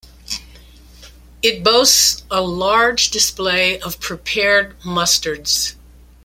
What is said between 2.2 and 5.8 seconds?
a large display of prepared mustards.